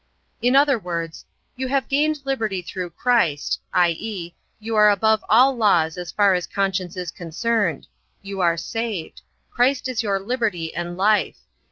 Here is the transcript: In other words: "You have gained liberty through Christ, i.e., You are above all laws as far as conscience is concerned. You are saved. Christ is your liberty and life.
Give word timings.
In 0.41 0.55
other 0.55 0.79
words: 0.79 1.25
"You 1.55 1.67
have 1.67 1.87
gained 1.87 2.21
liberty 2.25 2.63
through 2.63 2.89
Christ, 2.89 3.61
i.e., 3.71 4.33
You 4.59 4.75
are 4.75 4.89
above 4.89 5.23
all 5.29 5.55
laws 5.55 5.95
as 5.95 6.11
far 6.11 6.33
as 6.33 6.47
conscience 6.47 6.97
is 6.97 7.11
concerned. 7.11 7.85
You 8.23 8.39
are 8.41 8.57
saved. 8.57 9.21
Christ 9.51 9.87
is 9.87 10.01
your 10.01 10.19
liberty 10.19 10.73
and 10.73 10.97
life. 10.97 11.37